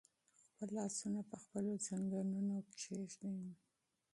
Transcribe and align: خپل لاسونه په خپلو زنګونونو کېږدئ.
خپل 0.47 0.67
لاسونه 0.77 1.21
په 1.29 1.35
خپلو 1.43 1.71
زنګونونو 1.87 2.55
کېږدئ. 2.79 3.35